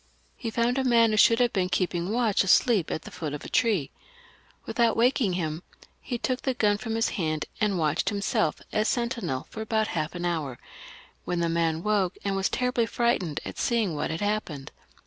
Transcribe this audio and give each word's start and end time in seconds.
He 0.35 0.49
found 0.49 0.79
a 0.79 0.83
man 0.83 1.11
who 1.11 1.17
should 1.17 1.37
have 1.37 1.53
been 1.53 1.69
keeping 1.69 2.09
watch 2.09 2.43
asleep 2.43 2.89
at 2.89 3.03
the 3.03 3.13
root 3.21 3.35
of 3.35 3.45
a 3.45 3.49
tree. 3.49 3.91
Without 4.65 4.97
waking 4.97 5.33
him 5.33 5.61
he 6.01 6.17
took 6.17 6.41
the 6.41 6.55
gun 6.55 6.79
from 6.79 6.95
his 6.95 7.09
hand, 7.09 7.45
and 7.59 7.77
watched 7.77 8.09
himself 8.09 8.63
as 8.73 8.87
sentinel 8.87 9.45
for 9.51 9.61
about 9.61 9.89
half 9.89 10.15
an 10.15 10.25
hour, 10.25 10.57
when 11.23 11.39
the 11.39 11.49
man 11.49 11.83
woke, 11.83 12.17
and 12.23 12.35
was 12.35 12.49
terribly 12.49 12.87
frightened 12.87 13.41
at 13.45 13.59
seeing 13.59 13.93
what 13.93 14.09
had 14.09 14.21
happened. 14.21 14.71